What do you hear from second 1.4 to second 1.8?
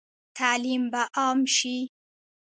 شي؟